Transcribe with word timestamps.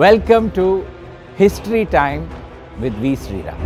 Welcome 0.00 0.50
to 0.56 0.80
history 1.38 1.86
time 1.90 2.22
with 2.80 2.94
V 3.02 3.10
Sriram 3.22 3.62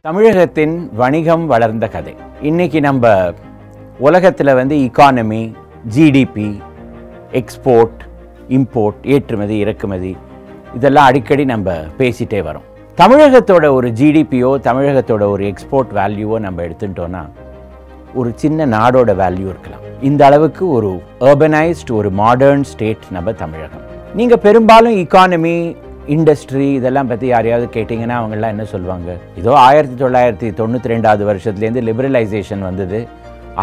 தமிழகத்தின் 0.00 0.90
வணிகம் 0.92 1.46
வளர்ந்த 1.46 1.88
கதை. 1.88 2.14
இன்னைக்கு 2.40 2.80
நம்ம 2.80 3.34
உலகத்தில் 3.98 4.54
வந்து 4.54 4.76
இக்கானமி 4.86 5.42
ஜிடிபி 5.96 6.48
எக்ஸ்போர்ட் 7.32 8.00
இம்போர்ட் 8.48 9.02
ஏற்றுமதி 9.02 9.58
இறக்குமதி 9.58 10.16
இதெல்லாம் 10.74 11.06
அடிக்கடி 11.06 11.44
நம்ம 11.44 11.76
பேசிகிட்டே 11.98 12.42
வரோம். 12.48 12.66
தமிழகத்தோட 12.96 13.72
ஒரு 13.72 13.90
ஜிடிபியோ 13.90 14.52
தமிழகத்தோட 14.70 15.22
ஒரு 15.34 15.52
எக்ஸ்போர்ட் 15.52 15.94
வேல்யூவோ 16.00 16.38
நம்ம 16.38 16.62
எடுத்துட்டோன்னா 16.62 17.24
ஒரு 18.14 18.32
சின்ன 18.36 18.66
நாடோட 18.78 19.10
வேல்யூ 19.24 19.48
இருக்கலாம். 19.54 19.89
இந்த 20.08 20.22
அளவுக்கு 20.26 20.64
ஒரு 20.74 20.90
அர்பனைஸ்ட் 21.28 21.90
ஒரு 21.96 22.08
மாடர்ன் 22.20 22.62
ஸ்டேட் 22.68 23.02
நம்ம 23.14 23.32
தமிழகம். 23.40 23.82
நீங்கள் 24.18 24.40
பெரும்பாலும் 24.44 24.94
இக்கானமி 25.00 25.56
இண்டஸ்ட்ரி 26.14 26.68
இதெல்லாம் 26.76 27.08
பற்றி 27.10 27.26
யாரையாவது 27.32 27.66
கேட்டிங்கன்னா 27.74 28.16
அவங்கெல்லாம் 28.20 28.52
என்ன 28.54 28.64
சொல்லுவாங்க 28.72 29.08
இதோ 29.40 29.52
ஆயிரத்தி 29.66 29.96
தொள்ளாயிரத்தி 30.02 30.48
தொண்ணூற்றி 30.60 30.90
ரெண்டாவது 30.92 31.24
வருஷத்துலேருந்து 31.30 31.82
லிபரலைசேஷன் 31.88 32.62
வந்தது. 32.68 33.00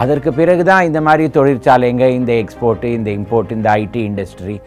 அதற்கு 0.01 0.31
பிறகு 0.39 0.65
தான் 0.69 0.87
இந்த 0.89 0.99
மாதிரி 1.07 1.25
தொழிற்சாலைங்க 1.37 2.07
இந்த 2.17 2.31
எக்ஸ்போர்ட்டு 2.41 2.91
இந்த 2.97 3.09
இம்போர்ட் 3.19 3.55
இந்த 3.57 3.69
ஐடி 3.83 4.03
இண்டஸ்ட்ரி 4.09 4.57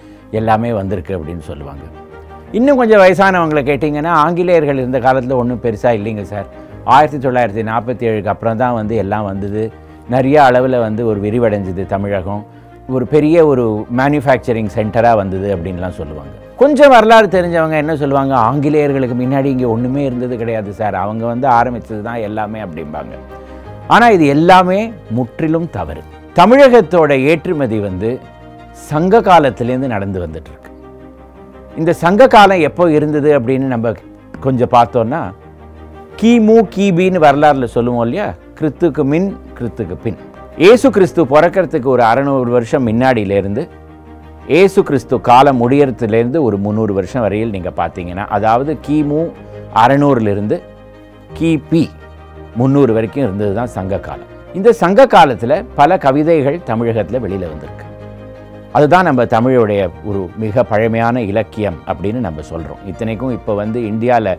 எல்லாமே 0.41 0.73
வந்திருக்கு 0.81 1.15
அப்படின்னு 1.19 1.45
சொல்லுவாங்க. 1.51 1.85
இன்னும் 2.59 2.81
கொஞ்சம் 2.81 3.03
வயசானவங்களை 3.05 3.63
கேட்டிங்கன்னா 3.71 4.15
ஆங்கிலேயர்கள் 4.25 4.83
இருந்த 4.83 5.01
காலத்தில் 5.07 5.41
ஒன்றும் 5.43 5.63
பெருசாக 5.67 5.99
இல்லைங்க 6.01 6.25
சார். 6.33 6.49
ஆயிரத்தி 6.97 7.21
தொள்ளாயிரத்தி 7.27 7.65
நாற்பத்தி 7.71 8.05
ஏழுக்கு 8.11 8.33
அப்புறம் 8.35 8.61
தான் 8.65 8.77
வந்து 8.81 8.97
எல்லாம் 9.05 9.29
வந்தது. 9.31 9.65
நிறைய 10.15 10.37
அளவில் 10.49 10.85
வந்து 10.87 11.03
ஒரு 11.11 11.19
விரிவடைஞ்சது 11.27 11.83
தமிழகம். 11.95 12.43
ஒரு 12.97 13.05
பெரிய 13.15 13.37
ஒரு 13.51 13.65
மேனுஃபேக்சரிங் 13.99 14.71
சென்டராக 14.77 15.19
வந்தது 15.23 15.49
அப்படின்லாம் 15.57 15.99
சொல்லுவாங்க. 15.99 16.33
கொஞ்சம் 16.63 16.93
வரலாறு 16.95 17.27
தெரிஞ்சவங்க 17.35 17.77
என்ன 17.83 17.93
சொல்லுவாங்க? 18.01 18.35
ஆங்கிலேயர்களுக்கு 18.49 19.17
முன்னாடி 19.21 19.49
இங்கே 19.55 19.69
ஒன்றுமே 19.75 20.03
இருந்தது 20.09 20.35
கிடையாது 20.41 20.71
சார். 20.81 20.97
அவங்க 21.05 21.25
வந்து 21.33 21.47
ஆரம்பித்தது 21.59 22.01
தான் 22.09 22.25
எல்லாமே 22.29 22.61
அப்படிம்பாங்க. 22.67 23.15
ஆனால் 23.95 24.15
இது 24.17 24.27
எல்லாமே 24.37 24.81
முற்றிலும் 25.19 25.69
தவறு. 25.77 26.03
தமிழகத்தோட 26.41 27.13
ஏற்றுமதி 27.31 27.79
வந்து 27.89 28.11
சங்க 28.91 29.21
காலத்திலேருந்து 29.31 29.95
நடந்து 29.95 30.19
வந்துட்டுருக்கு. 30.27 30.71
இந்த 31.81 31.93
சங்க 32.05 32.27
காலம் 32.37 32.65
எப்போ 32.69 32.85
இருந்தது 32.99 33.31
அப்படின்னு 33.39 33.67
நம்ம 33.75 33.93
கொஞ்சம் 34.47 34.75
பார்த்தோன்னா 34.77 35.23
கிமு 36.21 36.57
கிபின்னு 36.75 37.19
வரலாறுல 37.27 37.67
சொல்லுவோம் 37.77 38.05
இல்லையா? 38.07 38.29
கிறித்துக்கு 38.61 39.03
மின் 39.11 39.29
கிறித்துக்கு 39.59 39.95
பின். 40.03 40.17
ஏசு 40.71 40.87
கிறிஸ்து 40.95 41.21
பிறக்கிறதுக்கு 41.31 41.89
ஒரு 41.93 42.03
அறநூறு 42.09 42.51
வருஷம் 42.57 42.85
முன்னாடியிலேருந்து 42.89 43.63
ஏசு 44.59 44.81
கிறிஸ்து 44.89 45.21
காலம் 45.29 45.59
முடியறதுலேருந்து 45.63 46.39
ஒரு 46.47 46.57
முந்நூறு 46.65 46.93
வருஷம் 46.99 47.25
வரையில் 47.27 47.55
நீங்கள் 47.57 47.77
பார்த்தீங்கன்னா 47.81 48.25
அதாவது 48.37 48.73
கிமு 48.89 49.23
அறநூறுலேருந்து 49.83 50.57
கிபி 51.39 51.83
முந்நூறு 52.61 52.93
வரைக்கும் 52.93 53.25
இருந்தது 53.27 53.55
தான் 53.55 53.73
சங்க 53.77 54.01
காலம். 54.09 54.31
இந்த 54.59 54.73
சங்க 54.83 55.07
காலத்தில் 55.17 55.57
பல 55.81 55.99
கவிதைகள் 56.07 56.63
தமிழகத்தில் 56.71 57.23
வெளியில் 57.25 57.51
வந்திருக்கு. 57.53 57.87
அதுதான் 58.73 59.09
நம்ம 59.11 59.25
தமிழுடைய 59.37 59.83
ஒரு 60.09 60.23
மிக 60.45 60.63
பழமையான 60.73 61.23
இலக்கியம் 61.33 61.79
அப்படின்னு 61.91 62.21
நம்ம 62.29 62.43
சொல்கிறோம் 62.53 62.83
இத்தனைக்கும் 62.93 63.37
இப்போ 63.39 63.55
வந்து 63.65 63.81
இந்தியாவில் 63.93 64.33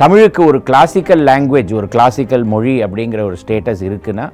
தமிழுக்கு 0.00 0.40
ஒரு 0.50 0.58
கிளாசிக்கல் 0.68 1.20
லாங்குவேஜ் 1.28 1.72
ஒரு 1.80 1.88
கிளாசிக்கல் 1.92 2.44
மொழி 2.52 2.72
அப்படிங்கிற 2.84 3.20
ஒரு 3.28 3.36
ஸ்டேட்டஸ் 3.42 3.82
இருக்குன்னா 3.88 4.24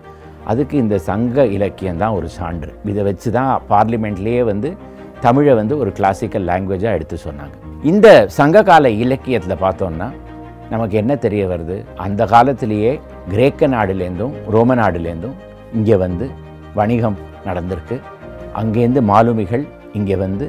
அதுக்கு 0.50 0.74
இந்த 0.82 0.96
சங்க 1.08 1.44
இலக்கியம் 1.56 2.00
தான் 2.02 2.14
ஒரு 2.18 2.28
சான்று. 2.36 2.70
இதை 2.90 3.02
வச்சு 3.08 3.28
தான் 3.36 3.50
பார்லிமெண்ட்லேயே 3.72 4.44
வந்து 4.50 4.70
தமிழை 5.26 5.54
வந்து 5.60 5.74
ஒரு 5.82 5.92
கிளாசிக்கல் 5.98 6.46
லாங்குவேஜாக 6.50 6.96
எடுத்து 6.98 7.18
சொன்னாங்க. 7.26 7.54
இந்த 7.90 8.08
சங்ககால 8.38 8.94
இலக்கியத்தில் 9.02 9.62
பார்த்தோம்னா 9.64 10.08
நமக்கு 10.72 10.96
என்ன 11.02 11.12
தெரிய 11.26 11.44
வருது? 11.52 11.76
அந்த 12.06 12.22
காலத்திலேயே 12.32 12.94
கிரேக்க 13.34 13.68
நாடுலேருந்தும் 13.76 14.34
ரோம 14.56 14.78
நாடுலேருந்தும் 14.82 15.36
இங்கே 15.78 15.96
வந்து 16.06 16.26
வணிகம் 16.80 17.20
நடந்திருக்கு. 17.50 17.98
அங்கேருந்து 18.62 19.04
மாலுமிகள் 19.12 19.64
இங்கே 19.98 20.18
வந்து 20.26 20.46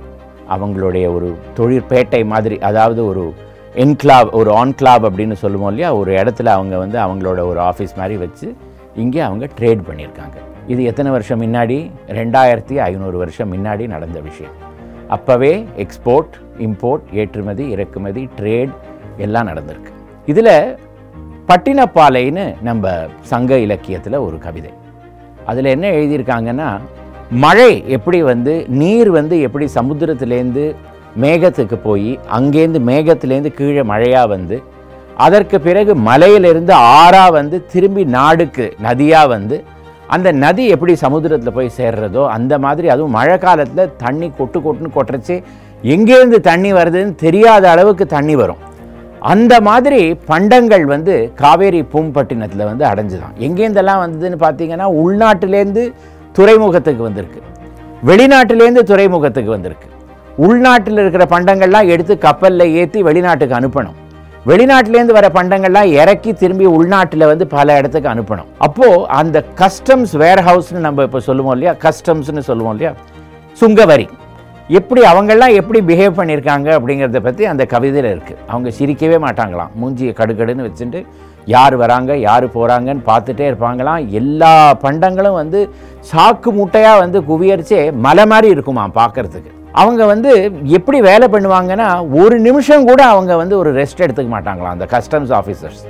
அவங்களுடைய 0.55 1.05
ஒரு 1.17 1.29
தொழிற்பேட்டை 1.57 2.23
மாதிரி 2.33 2.55
அதாவது 2.69 3.01
ஒரு 3.11 3.23
என்க்ளாவ் 3.75 4.31
ஒரு 4.31 4.51
ஆன்க்ளாவ் 4.51 5.05
அப்படின்னு 5.07 5.33
சொல்லுவோம் 5.33 5.67
இல்லையா? 5.67 5.95
ஒரு 5.95 6.15
இடத்துல 6.15 6.45
அவங்க 6.45 6.77
வந்து 6.77 6.99
அவங்களோட 6.99 7.39
ஒரு 7.47 7.59
ஆஃபீஸ் 7.59 7.95
மாதிரி 7.95 8.17
வச்சு 8.17 8.55
இங்கே 8.95 9.19
அவங்க 9.19 9.47
ட்ரேட் 9.59 9.81
பண்ணியிருக்காங்க. 9.89 10.37
இது 10.67 10.83
எத்தனை 10.83 11.11
வருஷம் 11.11 11.41
முன்னாடி? 11.41 11.91
ரெண்டாயிரத்தி 12.07 12.75
ஐநூறு 12.75 13.17
வருஷம் 13.17 13.53
முன்னாடி 13.53 13.87
நடந்த 13.87 14.19
விஷயம். 14.19 14.51
அப்போவே 15.09 15.65
எக்ஸ்போர்ட் 15.77 16.33
இம்போர்ட் 16.59 17.13
ஏற்றுமதி 17.13 17.69
இறக்குமதி 17.69 18.29
ட்ரேட் 18.39 18.69
எல்லாம் 19.17 19.47
நடந்திருக்கு. 19.47 19.91
இதில் 20.25 20.77
பட்டினப்பாலைன்னு 21.47 22.61
நம்ம 22.61 23.07
சங்க 23.21 23.57
இலக்கியத்தில் 23.57 24.13
ஒரு 24.13 24.37
கவிதை. 24.37 24.73
அதில் 25.45 25.65
என்ன 25.65 25.91
எழுதியிருக்காங்கன்னா 25.91 26.79
மழை 27.29 27.89
எப்படி 27.89 28.23
வந்து 28.23 28.65
நீர் 28.67 29.11
வந்து 29.11 29.39
எப்படி 29.41 29.67
சமுத்திரத்திலேருந்து 29.75 30.75
மேகத்துக்கு 31.19 31.75
போய் 31.75 32.19
அங்கேருந்து 32.38 32.79
மேகத்திலேருந்து 32.89 33.53
கீழே 33.53 33.83
மழையாக 33.83 34.27
வந்து 34.27 34.63
அதற்கு 35.17 35.61
பிறகு 35.61 35.95
மலையிலிருந்து 35.95 36.73
ஆறாக 36.73 37.31
வந்து 37.31 37.66
திரும்பி 37.66 38.03
நாடுக்கு 38.03 38.73
நதியாக 38.83 39.27
வந்து 39.27 39.63
அந்த 40.07 40.31
நதி 40.31 40.67
எப்படி 40.67 40.95
சமுத்திரத்தில் 40.95 41.53
போய் 41.53 41.72
சேர்றதோ 41.77 42.27
அந்த 42.27 42.59
மாதிரி 42.59 42.89
அதுவும் 42.89 43.11
மழை 43.11 43.38
காலத்தில் 43.38 43.95
தண்ணி 43.97 44.31
கொட்டு 44.38 44.59
கொட்டுன்னு 44.59 44.95
கொட்டுறச்சு 44.95 45.44
எங்கேருந்து 45.83 46.39
தண்ணி 46.39 46.73
வருதுன்னு 46.73 47.16
தெரியாத 47.16 47.69
அளவுக்கு 47.69 48.05
தண்ணி 48.05 48.35
வரும். 48.35 48.57
அந்த 49.19 49.61
மாதிரி 49.61 50.16
பண்டங்கள் 50.16 50.85
வந்து 50.85 51.31
காவேரி 51.35 51.81
பூம்பட்டினத்தில் 51.81 52.66
வந்து 52.66 52.85
அடைஞ்சுதான். 52.85 53.35
எங்கேருந்தெல்லாம் 53.39 54.03
வந்ததுன்னு 54.07 54.41
பார்த்தீங்கன்னா 54.45 54.88
உள்நாட்டிலேருந்து 55.03 55.93
துறைமுகத்துக்கு 56.33 57.03
வந்திருக்கு. 57.03 57.41
வெளிநாட்டிலேருந்து 58.05 58.83
துறைமுகத்துக்கு 58.83 59.51
வந்திருக்கு. 59.51 59.88
உள்நாட்டில் 60.45 61.01
இருக்கிற 61.01 61.25
பண்டங்கள்லாம் 61.33 61.89
எடுத்து 61.93 62.13
கப்பலில் 62.17 62.73
ஏற்றி 62.81 63.01
வெளிநாட்டுக்கு 63.07 63.57
அனுப்பணும். 63.59 63.97
வெளிநாட்டிலேருந்து 64.49 65.17
வர 65.17 65.27
பண்டங்கள்லாம் 65.37 65.89
இறக்கி 66.01 66.31
திரும்பி 66.33 66.65
உள்நாட்டில் 66.65 67.29
வந்து 67.31 67.47
பல 67.47 67.77
இடத்துக்கு 67.79 68.09
அனுப்பணும். 68.13 68.47
அப்போது 68.67 69.05
அந்த 69.19 69.43
கஸ்டம்ஸ் 69.61 70.13
வேர் 70.21 70.43
ஹவுஸ்னு 70.47 70.85
நம்ம 70.87 71.03
இப்போ 71.07 71.19
சொல்லுவோம் 71.27 71.55
இல்லையா? 71.57 71.73
கஸ்டம்ஸ்னு 71.85 72.43
சொல்லுவோம் 72.49 72.73
இல்லையா? 72.75 72.93
சுங்கவரி. 73.61 74.07
எப்படி 74.79 75.01
அவங்கெல்லாம் 75.11 75.53
எப்படி 75.59 75.79
பிஹேவ் 75.91 76.17
பண்ணியிருக்காங்க 76.19 76.67
அப்படிங்கிறத 76.77 77.21
பற்றி 77.27 77.45
அந்த 77.51 77.63
கவிதையில் 77.75 78.11
இருக்குது 78.13 78.41
அவங்க 78.51 78.69
சிரிக்கவே 78.79 79.17
மாட்டாங்களாம். 79.27 79.71
மூஞ்சியை 79.79 80.13
கடுகடுன்னு 80.19 80.67
வச்சுட்டு 80.67 81.01
யார் 81.55 81.75
வராங்க 81.75 82.11
யார் 82.27 82.45
போகிறாங்கன்னு 82.55 83.03
பார்த்துட்டே 83.11 83.45
இருப்பாங்களாம். 83.51 84.01
எல்லா 84.19 84.73
பண்டங்களும் 84.83 85.39
வந்து 85.41 85.61
சாக்கு 86.11 86.51
மூட்டையாக 86.57 87.01
வந்து 87.03 87.19
குவியரிச்சே 87.29 87.81
மலை 88.05 88.25
மாதிரி 88.33 88.49
இருக்குமா 88.55 88.85
பார்க்கறதுக்கு. 88.99 89.51
அவங்க 89.73 90.05
வந்து 90.05 90.53
எப்படி 90.65 91.01
வேலை 91.01 91.27
பண்ணுவாங்கன்னா 91.27 92.07
ஒரு 92.13 92.39
நிமிஷம் 92.39 92.85
கூட 92.85 93.05
அவங்க 93.05 93.35
வந்து 93.35 93.57
ஒரு 93.57 93.73
ரெஸ்ட் 93.73 94.01
எடுத்துக்க 94.01 94.31
மாட்டாங்களாம் 94.35 94.71
அந்த 94.71 94.85
கஸ்டம்ஸ் 94.85 95.31
ஆஃபீஸர்ஸ் 95.31 95.83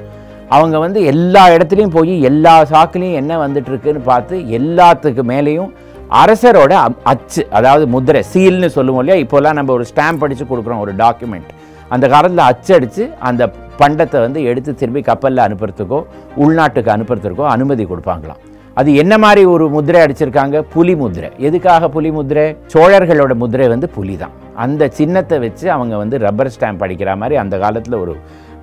அவங்க 0.50 0.80
வந்து 0.80 1.04
எல்லா 1.04 1.50
இடத்துலையும் 1.50 1.88
போய் 1.88 2.22
எல்லா 2.22 2.64
சாக்குலேயும் 2.64 3.20
என்ன 3.22 3.38
வந்துட்டுருக்குன்னு 3.38 4.00
பார்த்து 4.04 4.38
எல்லாத்துக்கு 4.50 5.24
மேலேயும் 5.24 5.72
அரசரோட 6.10 6.74
அச்சு 7.04 7.48
அதாவது 7.50 7.88
முதிரை 7.88 8.24
சீல்னு 8.34 8.68
சொல்லுவோம் 8.68 9.00
இல்லையா? 9.00 9.22
இப்போல்லாம் 9.26 9.54
நம்ம 9.54 9.74
ஒரு 9.74 9.86
ஸ்டாம்ப் 9.92 10.24
அடித்து 10.24 10.46
கொடுக்குறோம் 10.46 10.80
ஒரு 10.80 10.94
டாக்குமெண்ட் 10.96 11.52
அந்த 11.90 12.08
காலத்தில் 12.08 12.40
அச்சடித்து 12.40 13.12
அந்த 13.20 13.52
பண்டத்தை 13.80 14.20
வந்து 14.20 14.44
எடுத்து 14.44 14.76
திரும்பி 14.76 15.02
கப்பலில் 15.02 15.46
அனுப்புறதுக்கோ 15.48 16.06
உள்நாட்டுக்கு 16.38 16.92
அனுப்புறதுக்கோ 16.96 17.46
அனுமதி 17.48 17.86
கொடுப்பாங்களாம். 17.86 18.42
அது 18.80 18.90
என்ன 19.02 19.14
மாதிரி 19.24 19.42
ஒரு 19.54 19.66
முத்திரை 19.74 20.00
அடிச்சிருக்காங்க? 20.04 20.58
புலி 20.74 20.94
முதிரை. 21.02 21.30
எதுக்காக 21.48 21.90
புலி 21.96 22.10
முதிரை? 22.18 22.46
சோழர்களோட 22.74 23.34
முதிரை 23.42 23.66
வந்து 23.74 23.88
புலி 23.96 24.16
தான். 24.22 24.36
அந்த 24.64 24.88
சின்னத்தை 25.00 25.38
வச்சு 25.46 25.66
அவங்க 25.76 25.96
வந்து 26.04 26.16
ரப்பர் 26.26 26.52
ஸ்டாம்ப் 26.56 26.84
அடிக்கிற 26.86 27.16
மாதிரி 27.22 27.38
அந்த 27.44 27.58
காலத்தில் 27.64 27.98
ஒரு 28.04 28.16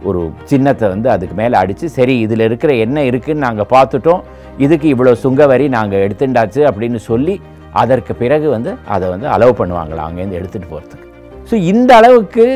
ஒரு 0.08 0.20
சின்னத்தை 0.50 0.86
வந்து 0.94 1.08
அதுக்கு 1.14 1.36
மேலே 1.40 1.56
அடித்து 1.60 1.86
சரி 1.98 2.14
இதில் 2.24 2.44
இருக்கிற 2.48 2.72
என்ன 2.84 2.98
இருக்குதுன்னு 3.10 3.46
நாங்கள் 3.46 3.70
பார்த்துட்டோம். 3.74 4.20
இதுக்கு 4.64 4.88
இவ்வளோ 4.94 5.14
சுங்க 5.24 5.46
வரி 5.52 5.66
நாங்கள் 5.76 6.02
எடுத்துட்டாச்சு 6.06 6.62
அப்படின்னு 6.70 7.00
சொல்லி 7.10 7.34
அதற்கு 7.82 8.12
பிறகு 8.22 8.48
வந்து 8.56 8.70
அதை 8.94 9.06
வந்து 9.14 9.28
அலோவ் 9.34 9.58
பண்ணுவாங்களா? 9.60 10.04
அங்கேருந்து 10.08 10.40
எடுத்துகிட்டு 10.40 10.72
போகிறதுக்கு 10.74 11.06
ஸோ 11.50 11.56
இந்த 11.72 11.90
அளவுக்கு 12.00 12.46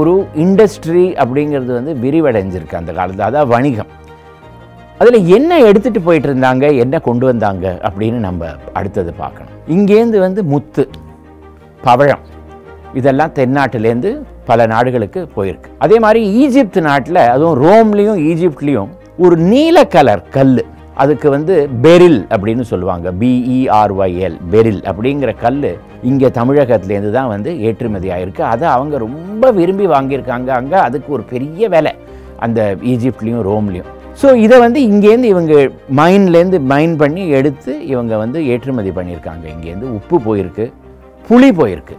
ஒரு 0.00 0.14
இண்டஸ்ட்ரி 0.44 1.06
அப்படிங்கிறது 1.22 1.72
வந்து 1.78 1.92
விரிவடைஞ்சிருக்கு 2.04 2.80
அந்த 2.82 2.92
காலத்தில். 2.98 3.28
அதாவது 3.30 3.52
வணிகம். 3.56 3.90
அதில் 4.98 5.26
என்ன 5.36 5.60
எடுத்துகிட்டு 5.60 6.00
போயிட்டு 6.04 6.28
இருந்தாங்க 6.34 6.78
என்ன 6.78 6.98
கொண்டு 6.98 7.26
வந்தாங்க? 7.26 7.80
அப்படின்னு 7.82 8.18
நம்ம 8.28 8.46
அடுத்தது 8.72 9.12
பார்க்கணும். 9.12 9.54
இங்கேருந்து 9.68 10.18
வந்து 10.18 10.44
முத்து 10.44 10.88
பவழம் 11.82 12.22
இதெல்லாம் 12.94 13.32
தென்னாட்டிலேருந்து 13.34 14.22
பல 14.44 14.66
நாடுகளுக்கு 14.66 15.28
போயிருக்கு. 15.36 15.68
அதே 15.78 15.98
மாதிரி 15.98 16.20
ஈஜிப்த் 16.42 16.80
நாட்டில் 16.80 17.16
அதுவும் 17.16 17.58
ரோம்லேயும் 17.64 18.20
ஈஜிப்ட்லேயும் 18.30 18.88
ஒரு 19.18 19.36
நீல 19.36 19.84
கலர் 19.84 20.22
கல் 20.28 20.64
அதுக்கு 20.94 21.30
வந்து 21.30 21.68
பெரில் 21.82 22.26
அப்படின்னு 22.30 22.60
சொல்லுவாங்க. 22.60 23.12
பிஇஆர்ஒய்எல் 23.12 24.36
பெரில் 24.50 24.80
அப்படிங்கிற 24.80 25.30
கல் 25.40 25.78
இங்கே 26.02 26.26
தமிழகத்துலேருந்து 26.26 27.10
தான் 27.10 27.28
வந்து 27.28 27.60
ஏற்றுமதி 27.60 28.08
ஆகிருக்கு 28.08 28.40
அதை 28.40 28.68
அவங்க 28.68 28.98
ரொம்ப 28.98 29.50
விரும்பி 29.50 29.86
வாங்கியிருக்காங்க. 29.86 30.48
அங்கே 30.48 30.74
அதுக்கு 30.74 31.12
ஒரு 31.12 31.22
பெரிய 31.22 31.68
விலை. 31.68 31.94
அந்த 32.38 32.76
ஈஜிப்ட்லேயும் 32.82 33.44
ரோம்லேயும். 33.50 33.90
ஸோ 34.20 34.28
இதை 34.44 34.56
வந்து 34.64 34.80
இங்கேருந்து 34.90 35.28
இவங்க 35.34 35.54
மைன்லேருந்து 36.00 36.58
மைன் 36.72 36.92
பண்ணி 37.02 37.22
எடுத்து 37.38 37.72
இவங்க 37.92 38.14
வந்து 38.22 38.38
ஏற்றுமதி 38.52 38.90
பண்ணியிருக்காங்க. 38.98 39.44
இங்கேருந்து 39.54 39.88
உப்பு 39.98 40.16
போயிருக்கு 40.26 40.66
புளி 41.28 41.48
போயிருக்கு. 41.60 41.96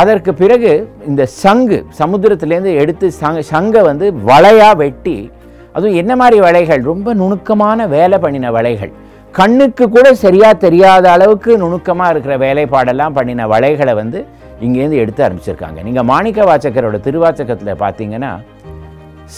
அதற்கு 0.00 0.30
பிறகு 0.42 0.70
இந்த 1.10 1.22
சங்கு 1.42 1.78
சமுத்திரத்துலேருந்து 2.00 2.72
எடுத்து 2.82 3.06
சங்க 3.22 3.42
சங்கை 3.52 3.82
வந்து 3.90 4.06
வளையாக 4.30 4.78
வெட்டி 4.82 5.16
அதுவும் 5.76 5.98
என்ன 6.00 6.12
மாதிரி 6.20 6.38
வளைகள்? 6.46 6.82
ரொம்ப 6.90 7.14
நுணுக்கமான 7.20 7.86
வேலை 7.96 8.18
பண்ணின 8.24 8.50
வளைகள். 8.56 8.92
கண்ணுக்கு 9.38 9.84
கூட 9.94 10.08
சரியாக 10.24 10.62
தெரியாத 10.64 11.04
அளவுக்கு 11.14 11.52
நுணுக்கமாக 11.62 12.12
இருக்கிற 12.14 12.34
வேலைப்பாடெல்லாம் 12.46 13.16
பண்ணின 13.18 13.46
வளைகளை 13.54 13.94
வந்து 14.02 14.18
இங்கேருந்து 14.64 15.00
எடுத்து 15.02 15.24
ஆரம்பிச்சிருக்காங்க. 15.26 15.78
நீங்கள் 15.86 16.08
மாணிக்க 16.10 16.42
வாச்சக்கரோட 16.50 16.98
திருவாச்சகத்தில் 17.06 17.80
பார்த்தீங்கன்னா 17.84 18.32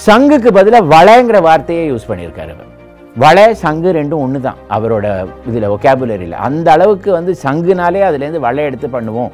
சங்குக்கு 0.06 0.50
பதிலாக 0.59 0.91
வளைங்கிற 0.94 1.38
வார்த்தையை 1.49 1.85
யூஸ் 1.91 2.09
பண்ணியிருக்காரு 2.09 2.50
அவர். 2.55 2.71
வளை 3.17 3.44
சங்கு 3.65 3.91
ரெண்டும் 3.97 4.23
ஒன்று 4.25 4.41
தான் 4.47 4.59
அவரோட 4.77 5.06
இதில் 5.49 5.67
ஒகேபுலரியில் 5.75 6.35
அந்த 6.47 6.67
அளவுக்கு 6.77 7.11
வந்து 7.19 7.33
சங்குனாலே 7.44 8.03
அதுலேருந்து 8.09 8.43
வளை 8.47 8.65
எடுத்து 8.69 8.88
பண்ணுவோம் 8.97 9.31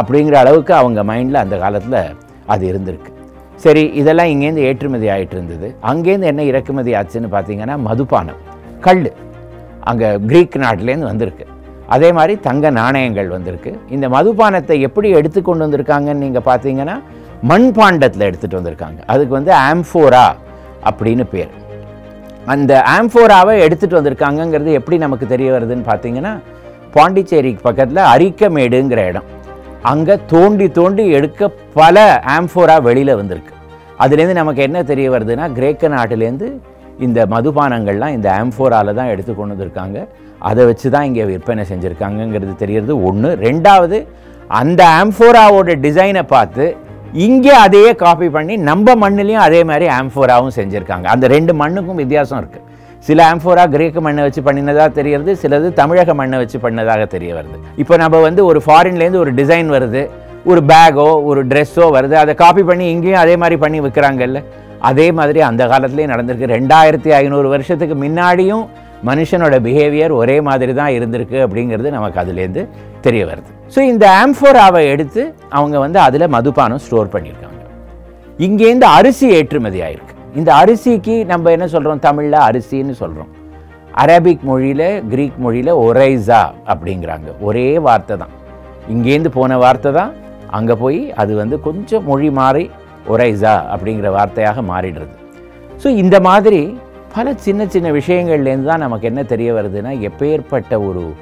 அப்படிங்கிற 0.00 0.36
அளவுக்கு 0.44 0.72
அவங்க 0.80 1.02
மைண்டில் 1.10 1.42
அந்த 1.42 1.56
காலத்தில் 1.64 2.00
அது 2.54 2.64
இருந்திருக்கு. 2.70 3.10
சரி 3.64 3.82
இதெல்லாம் 4.00 4.30
இங்கேருந்து 4.32 4.64
ஏற்றுமதி 4.68 5.06
ஆகிட்டு 5.14 5.36
இருந்தது. 5.38 5.68
அங்கேருந்து 5.90 6.30
என்ன 6.32 6.42
இறக்குமதி 6.50 6.94
ஆச்சுன்னு 7.00 7.30
பார்த்தீங்கன்னா 7.36 7.76
மதுபானம் 7.88 8.40
கல் 8.86 9.04
அங்கே 9.90 10.08
கிரீக் 10.30 10.56
நாட்டிலேருந்து 10.64 11.10
வந்திருக்கு. 11.12 11.44
அதே 11.94 12.08
மாதிரி 12.12 12.34
தங்க 12.48 12.70
நாணயங்கள் 12.80 13.28
வந்திருக்கு. 13.36 13.72
இந்த 13.94 14.06
மதுபானத்தை 14.16 14.76
எப்படி 14.86 15.08
எடுத்து 15.18 15.40
கொண்டு 15.42 15.64
வந்திருக்காங்கன்னு 15.66 16.24
நீங்கள் 16.26 16.48
பார்த்தீங்கன்னா 16.50 16.96
மண்பாண்டத்தில் 17.50 18.26
எடுத்துகிட்டு 18.28 18.60
வந்திருக்காங்க. 18.60 18.98
அதுக்கு 19.12 19.34
வந்து 19.38 19.52
ஆம்ஃபோரா 19.70 20.26
அப்படின்னு 20.88 21.24
பேர். 21.34 21.52
அந்த 22.54 22.72
ஆம்ஃபோராவை 22.96 23.54
எடுத்துகிட்டு 23.66 23.98
வந்திருக்காங்கங்கிறது 23.98 24.76
எப்படி 24.80 24.98
நமக்கு 25.04 25.26
தெரிய 25.34 25.48
வருதுன்னு 25.56 25.86
பார்த்தீங்கன்னா 25.90 26.32
பாண்டிச்சேரிக்கு 26.94 27.66
பக்கத்தில் 27.68 28.02
அரிக்கமேடுங்கிற 28.12 29.00
இடம். 29.10 29.26
அங்கே 29.92 30.14
தோண்டி 30.32 30.66
தோண்டி 30.78 31.04
எடுக்க 31.16 31.50
பல 31.80 31.96
ஆம்ஃபோரா 32.36 32.76
வெளியில் 32.88 33.18
வந்திருக்கு. 33.20 33.52
அதுலேருந்து 34.04 34.40
நமக்கு 34.40 34.62
என்ன 34.68 34.78
தெரிய 34.92 35.06
வருதுன்னா 35.14 35.46
கிரேக்க 35.58 35.88
நாட்டிலேருந்து 35.96 36.48
இந்த 37.06 37.20
மதுபானங்கள்லாம் 37.34 38.14
இந்த 38.16 38.28
ஆம்ஃபோரால 38.42 38.94
தான் 38.98 39.12
எடுத்து 39.14 39.32
கொண்டு 39.34 39.54
வந்திருக்காங்க. 39.54 39.98
அதை 40.48 40.62
வச்சு 40.70 40.88
தான் 40.94 41.06
இங்கே 41.08 41.24
விற்பனை 41.30 41.64
செஞ்சுருக்காங்கங்கிறது 41.70 42.54
தெரியறது 42.62 42.94
ஒன்று 43.08 43.30
ரெண்டாவது 43.46 43.98
அந்த 44.60 44.82
ஆம்ஃபோராவோட 45.02 45.74
டிசைனை 45.84 46.22
பார்த்து 46.32 46.64
இங்கே 47.24 47.52
அதையே 47.64 47.90
காப்பி 48.04 48.28
பண்ணி 48.36 48.54
நம்ம 48.68 48.94
மண்ணுலேயும் 49.02 49.44
அதே 49.48 49.60
மாதிரி 49.68 49.86
ஆம்ஃபோராவும் 49.98 50.54
செஞ்சுருக்காங்க. 50.56 51.06
அந்த 51.14 51.26
ரெண்டு 51.34 51.52
மண்ணுக்கும் 51.60 52.00
வித்தியாசம் 52.02 52.38
இருக்குது 52.40 52.64
சில 53.08 53.18
ஆம்ஃபோரா 53.32 53.64
கிரேக்க 53.74 53.98
மண்ணை 54.06 54.22
வச்சு 54.26 54.40
பண்ணினதாக 54.48 54.88
தெரியறது 54.98 55.32
சிலது 55.42 55.68
தமிழக 55.80 56.14
மண்ணை 56.20 56.36
வச்சு 56.42 56.58
பண்ணதாக 56.64 57.02
தெரிய 57.14 57.30
வருது. 57.38 57.58
இப்போ 57.82 57.94
நம்ம 58.02 58.20
வந்து 58.28 58.42
ஒரு 58.50 58.60
ஃபாரின்லேருந்து 58.66 59.22
ஒரு 59.24 59.32
டிசைன் 59.40 59.68
வருது 59.76 60.02
ஒரு 60.50 60.60
பேக்கோ 60.70 61.08
ஒரு 61.30 61.40
ட்ரெஸ்ஸோ 61.50 61.86
வருது 61.96 62.16
அதை 62.22 62.32
காப்பி 62.42 62.64
பண்ணி 62.70 62.86
இங்கேயும் 62.94 63.22
அதே 63.24 63.36
மாதிரி 63.42 63.56
பண்ணி 63.64 63.78
விற்கிறாங்கல்ல 63.84 64.40
அதே 64.90 65.06
மாதிரி 65.18 65.40
அந்த 65.50 65.62
காலத்துலேயே 65.72 66.08
நடந்திருக்கு. 66.14 66.52
ரெண்டாயிரத்தி 66.56 67.12
ஐநூறு 67.20 67.48
வருஷத்துக்கு 67.54 67.96
முன்னாடியும் 68.02 68.64
மனுஷனோட 69.08 69.54
பிஹேவியர் 69.66 70.12
ஒரே 70.20 70.36
மாதிரி 70.48 70.72
தான் 70.80 70.92
இருந்திருக்கு 70.96 71.38
அப்படிங்கிறது 71.46 71.88
நமக்கு 71.96 72.18
அதுலேருந்து 72.22 72.62
தெரிய 73.06 73.22
வருது. 73.30 73.50
ஸோ 73.74 73.80
இந்த 73.92 74.04
ஆம்ஃபோராவை 74.22 74.82
எடுத்து 74.92 75.22
அவங்க 75.58 75.76
வந்து 75.84 75.98
அதில் 76.06 76.32
மதுபானம் 76.36 76.82
ஸ்டோர் 76.84 77.12
பண்ணியிருக்காங்க. 77.14 77.62
இங்கேருந்து 78.46 78.86
அரிசி 78.98 79.26
ஏற்றுமதி 79.38 79.80
ஆயிருக்கு. 79.86 80.14
இந்த 80.38 80.50
அரிசிக்கு 80.60 81.16
நம்ம 81.32 81.50
என்ன 81.56 81.66
சொல்கிறோம் 81.74 82.04
தமிழில் 82.06 82.38
அரிசின்னு 82.48 82.96
சொல்கிறோம் 83.02 83.32
அரபிக் 84.02 84.42
மொழியில் 84.48 84.88
கிரீக் 85.12 85.38
மொழியில் 85.44 85.72
ஒரைசா 85.84 86.40
அப்படிங்கிறாங்க. 86.72 87.28
ஒரே 87.48 87.68
வார்த்தை 87.86 88.16
தான். 88.22 88.34
இங்கேருந்து 88.94 89.32
போன 89.38 89.58
வார்த்தை 89.64 89.92
தான். 89.98 90.10
அங்கே 90.56 90.74
போய் 90.82 91.00
அது 91.22 91.32
வந்து 91.42 91.56
கொஞ்சம் 91.68 92.04
மொழி 92.10 92.28
மாறி 92.40 92.64
ஒரைசா 93.12 93.54
அப்படிங்கிற 93.74 94.10
வார்த்தையாக 94.18 94.62
மாறிடுறது. 94.72 95.14
ஸோ 95.82 95.88
இந்த 96.02 96.16
மாதிரி 96.28 96.60
பல 97.16 97.34
சின்ன 97.34 97.66
சின்ன 97.66 97.92
விஷயங்கள்லேருந்து 97.92 98.64
தான் 98.64 98.78
நமக்கு 98.78 99.06
என்ன 99.06 99.22
தெரிய 99.22 99.52
வருதுன்னா 99.52 100.10
எப்பேற்பட்ட 100.10 100.88
ஒரு 100.88 101.12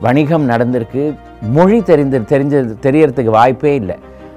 வணிகம் 0.00 0.48
நடந்திருக்கு 0.48 1.16
மொழி 1.42 1.82
தெரிந்து 1.82 2.20
தெரிஞ்சது 2.20 2.76
தெரியறதுக்கு 2.82 3.24
வாய்ப்பே 3.24 3.74
இல்லை. 3.74 3.94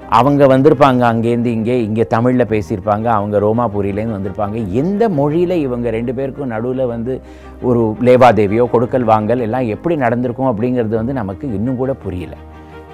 அவங்க 0.08 0.46
வந்திருப்பாங்க 0.46 1.02
அங்கேருந்து 1.12 1.44
இங்கே 1.44 1.84
இங்கே 1.84 2.06
தமிழில் 2.06 2.46
பேசியிருப்பாங்க 2.46 3.04
அவங்க 3.04 3.38
ரோமாபுரியிலேருந்து 3.38 4.18
வந்திருப்பாங்க. 4.18 4.68
எந்த 4.68 5.08
மொழியில் 5.08 5.50
இவங்க 5.50 5.90
ரெண்டு 5.90 6.14
பேருக்கும் 6.14 6.46
நடுவில் 6.46 6.86
வந்து 6.86 7.20
ஒரு 7.62 7.96
லேவாதேவியோ 8.00 8.70
கொடுக்கல் 8.70 9.04
வாங்கல் 9.04 9.40
எல்லாம் 9.40 9.66
எப்படி 9.66 9.96
நடந்திருக்கும் 9.96 10.58
அப்படிங்கிறது 10.58 10.88
வந்து 10.88 11.12
நமக்கு 11.12 11.54
இன்னும் 11.54 11.76
கூட 11.76 11.92
புரியல. 11.92 12.34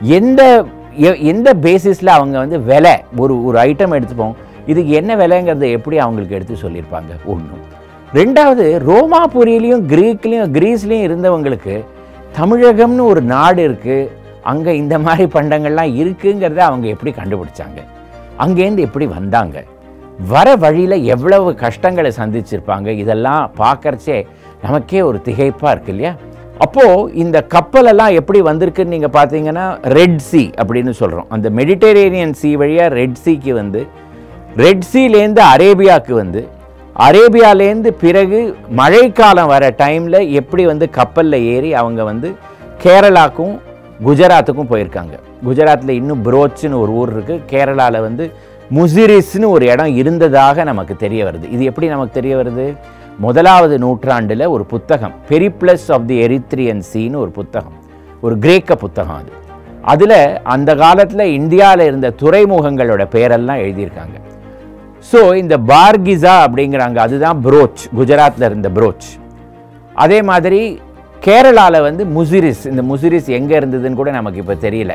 எந்த 0.00 0.64
எ- 0.96 1.18
எந்த 1.18 1.54
பேசிஸில் 1.54 2.06
அவங்க 2.06 2.38
வந்து 2.38 2.60
விலை 2.60 3.02
ஒரு 3.16 3.44
ஒரு 3.44 3.58
ஐட்டம் 3.58 4.02
எடுத்துப்போம் 4.02 4.34
இதுக்கு 4.66 4.90
என்ன 4.90 5.16
விலைங்கிறத 5.16 5.70
எப்படி 5.70 5.98
அவங்களுக்கு 5.98 6.34
எடுத்து 6.34 6.54
சொல்லியிருப்பாங்க? 6.54 7.12
ஒன்றும் 7.26 7.76
ரெண்டாவது 8.16 8.78
ரோமாபுரியிலையும் 8.88 9.82
கிரீக்லேயும் 9.90 10.52
கிரீஸ்லேயும் 10.56 11.06
இருந்தவங்களுக்கு 11.06 11.84
தமிழகம்னு 12.38 13.04
ஒரு 13.12 13.22
நாடு 13.22 13.68
இருக்குது 13.68 14.08
அங்கே 14.42 14.72
இந்த 14.76 14.98
மாதிரி 14.98 15.24
பண்டங்கள்லாம் 15.34 15.90
இருக்குங்கிறத 16.02 16.62
அவங்க 16.68 16.86
எப்படி 16.94 17.10
கண்டுபிடிச்சாங்க? 17.18 17.80
அங்கேருந்து 18.44 18.86
எப்படி 18.88 19.06
வந்தாங்க? 19.06 19.56
வர 20.32 20.56
வழியில் 20.56 21.04
எவ்வளவு 21.14 21.54
கஷ்டங்களை 21.64 22.12
சந்திச்சிருப்பாங்க? 22.20 22.88
இதெல்லாம் 23.02 23.52
பார்க்கறச்சே 23.62 24.26
நமக்கே 24.62 25.02
ஒரு 25.02 25.20
திகைப்பாக 25.28 25.72
இருக்கு 25.74 25.92
இல்லையா? 25.94 26.12
அப்போது 26.64 27.14
இந்த 27.14 27.46
கப்பலெல்லாம் 27.54 28.12
எப்படி 28.20 28.40
வந்திருக்குன்னு 28.50 28.94
நீங்கள் 28.96 29.16
பார்த்தீங்கன்னா 29.18 29.66
ரெட் 29.98 30.20
சி 30.30 30.52
அப்படின்னு 30.60 30.90
சொல்கிறோம் 30.90 31.28
அந்த 31.30 31.50
மெடிட்டரேனியன் 31.50 32.32
சி 32.32 32.56
வழியாக 32.56 32.94
ரெட் 33.00 33.20
சிக்கு 33.24 33.52
வந்து 33.52 33.82
ரெட் 34.56 34.86
சீலேருந்து 34.92 35.40
அரேபியாவுக்கு 35.54 36.14
வந்து 36.14 36.40
அரேபியாலேருந்து 36.98 37.88
பிறகு 37.88 38.56
மழைக்காலம் 38.68 39.46
வர 39.46 39.74
டைமில் 39.78 40.30
எப்படி 40.30 40.66
வந்து 40.66 40.90
கப்பலில் 40.90 41.44
ஏறி 41.44 41.74
அவங்க 41.74 42.04
வந்து 42.04 42.34
கேரளாக்கும் 42.82 43.58
குஜராத்துக்கும் 44.06 44.70
போயிருக்காங்க. 44.70 45.14
குஜராத்தில் 45.48 45.88
இன்னும் 45.88 46.24
புரோச்சுன்னு 46.24 46.80
ஒரு 46.80 46.92
ஊர் 46.92 47.12
இருக்குது 47.18 47.40
கேரளாவில் 47.50 48.00
வந்து 48.00 48.32
முசிரிஸ்னு 48.74 49.48
ஒரு 49.48 49.66
இடம் 49.66 49.96
இருந்ததாக 49.96 50.64
நமக்கு 50.64 50.96
தெரிய 50.96 51.24
வருது. 51.24 51.50
இது 51.50 51.64
எப்படி 51.64 51.86
நமக்கு 51.86 52.20
தெரிய 52.20 52.36
வருது? 52.36 52.76
முதலாவது 53.18 53.78
நூற்றாண்டில் 53.78 54.46
ஒரு 54.46 54.64
புத்தகம் 54.64 55.14
பெரிப்ளஸ் 55.28 55.92
ஆஃப் 55.92 56.06
தி 56.06 56.26
எரித்ரியன் 56.26 56.82
சீன்னு 56.92 57.16
ஒரு 57.16 57.30
புத்தகம். 57.30 57.72
ஒரு 58.20 58.38
கிரேக்க 58.38 58.76
புத்தகம் 58.76 59.16
அது. 59.16 59.32
அதில் 59.82 60.42
அந்த 60.42 60.74
காலத்தில் 60.74 61.32
இந்தியாவில் 61.32 61.86
இருந்த 61.86 62.12
துறைமுகங்களோட 62.22 63.04
பேரெல்லாம் 63.14 63.62
எழுதியிருக்காங்க. 63.66 64.27
ஸோ 65.10 65.20
இந்த 65.42 65.54
பார்கிசா 65.70 66.34
அப்படிங்கிறாங்க 66.46 66.98
அதுதான் 67.06 67.40
புரோச் 67.46 67.82
குஜராத்தில் 67.98 68.46
இருந்த 68.48 68.68
புரோச் 68.76 69.08
அதே 70.04 70.18
மாதிரி 70.30 70.60
கேரளாவில் 71.26 71.84
வந்து 71.86 72.02
முசிரிஸ் 72.16 72.64
இந்த 72.70 72.82
முசிரிஸ் 72.90 73.28
எங்கே 73.38 73.54
இருந்ததுன்னு 73.60 73.98
கூட 74.00 74.10
நமக்கு 74.16 74.40
இப்போ 74.42 74.56
தெரியல. 74.66 74.92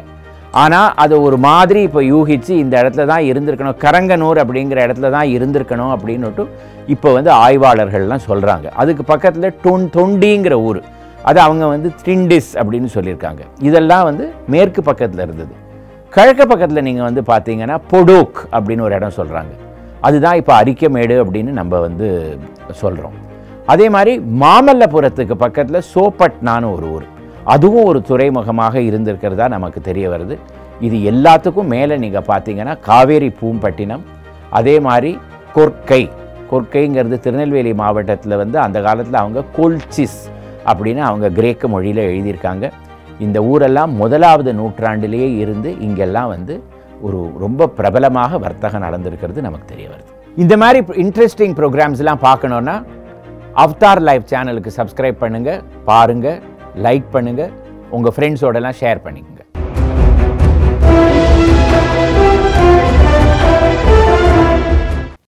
ஆனால் 0.64 0.90
அது 1.04 1.16
ஒரு 1.28 1.38
மாதிரி 1.48 1.80
இப்போ 1.88 2.02
யூகிச்சு 2.12 2.54
இந்த 2.64 2.74
இடத்துல 2.82 3.06
தான் 3.12 3.24
இருந்திருக்கணும். 3.30 3.78
கரங்கனூர் 3.84 4.40
அப்படிங்கிற 4.44 4.80
இடத்துல 4.88 5.10
தான் 5.16 5.30
இருந்திருக்கணும் 5.36 5.94
அப்படின்னுட்டு 5.96 6.44
இப்போ 6.96 7.12
வந்து 7.18 7.32
ஆய்வாளர்கள்லாம் 7.46 8.26
சொல்கிறாங்க 8.30 8.68
அதுக்கு 8.84 9.06
பக்கத்தில் 9.14 9.56
டொன் 9.66 9.88
தொண்டிங்கிற 9.98 10.58
ஊர். 10.70 10.82
அது 11.30 11.40
அவங்க 11.48 11.66
வந்து 11.74 11.90
த்ரிண்டிஸ் 12.04 12.52
அப்படின்னு 12.62 12.90
சொல்லியிருக்காங்க. 12.96 13.42
இதெல்லாம் 13.68 14.06
வந்து 14.10 14.28
மேற்கு 14.56 14.84
பக்கத்தில் 14.90 15.26
இருந்தது. 15.26 15.54
கிழக்கு 16.16 16.46
பக்கத்தில் 16.52 16.86
நீங்கள் 16.88 17.08
வந்து 17.10 17.22
பார்த்தீங்கன்னா 17.34 17.78
பொடோக் 17.92 18.40
அப்படின்னு 18.56 18.86
ஒரு 18.88 18.96
இடம் 19.00 19.18
சொல்கிறாங்க 19.20 19.54
அதுதான் 20.08 20.40
இப்போ 20.42 20.54
அரிக்கமேடு 20.62 21.16
அப்படின்னு 21.24 21.52
நம்ம 21.60 21.80
வந்து 21.88 22.08
சொல்கிறோம் 22.82 23.18
அதே 23.74 23.86
மாதிரி 23.96 24.14
மாமல்லபுரத்துக்கு 24.44 25.36
பக்கத்தில் 25.44 25.88
சோப்பட்னான்னு 25.94 26.72
ஒரு 26.76 26.88
ஊர். 26.96 27.06
அதுவும் 27.54 27.88
ஒரு 27.92 28.00
துறைமுகமாக 28.10 28.76
இருந்திருக்கிறதா 28.90 29.46
நமக்கு 29.56 29.80
தெரிய 29.88 30.06
வருது. 30.14 30.36
இது 30.88 30.98
எல்லாத்துக்கும் 31.12 31.72
மேலே 31.76 31.96
நீங்கள் 32.04 32.28
பார்த்தீங்கன்னா 32.32 32.74
காவேரி 32.90 33.30
பூம்பட்டினம் 33.40 34.04
அதே 34.60 34.76
மாதிரி 34.88 35.12
கொர்க்கை. 35.56 36.04
கொர்க்கைங்கிறது 36.52 37.18
திருநெல்வேலி 37.26 37.72
மாவட்டத்தில் 37.82 38.40
வந்து 38.42 38.58
அந்த 38.66 38.78
காலத்தில் 38.88 39.22
அவங்க 39.22 39.44
கொல்சிஸ் 39.58 40.20
அப்படின்னு 40.72 41.02
அவங்க 41.10 41.28
கிரேக்க 41.38 41.68
மொழியில் 41.74 42.08
எழுதியிருக்காங்க. 42.10 42.66
இந்த 43.26 43.38
ஊரெல்லாம் 43.52 43.92
முதலாவது 44.02 44.52
நூற்றாண்டிலேயே 44.60 45.30
இருந்து 45.44 45.70
இங்கெல்லாம் 45.88 46.32
வந்து 46.36 46.56
ஒரு 47.08 47.20
ரொம்ப 47.44 47.68
பிரபலமாக 47.78 48.38
வர்த்தகம் 48.46 48.86
நடந்திருக்கிறது 48.88 49.46
நமக்கு 49.48 49.68
தெரிய 49.74 49.88
வருது. 49.94 50.10
இந்த 50.44 50.54
மாதிரி 50.62 50.80
இன்ட்ரெஸ்டிங் 51.04 51.56
ப்ரோக்ராம்ஸ்லாம் 51.60 52.24
பார்க்கணுன்னா 52.28 52.76
அவ்தார் 53.64 54.02
லைவ் 54.10 54.24
சேனலுக்கு 54.32 54.72
சப்ஸ்கிரைப் 54.80 55.22
பண்ணுங்கள் 55.24 55.62
பாருங்கள் 55.90 56.40
லைக் 56.86 57.08
பண்ணுங்கள் 57.16 57.52
உங்கள் 57.98 58.16
ஃப்ரெண்ட்ஸோடலாம் 58.16 58.78
ஷேர் 58.82 59.04
பண்ணிக்கங்க. 59.06 59.33